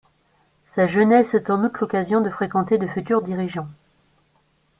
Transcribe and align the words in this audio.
Sa 0.65 0.87
jeunesse 0.87 1.35
est 1.35 1.51
en 1.51 1.63
outre 1.63 1.77
l'occasion 1.81 2.21
de 2.21 2.29
fréquenter 2.31 2.79
de 2.79 2.87
futurs 2.87 3.21
dirigeants. 3.21 3.67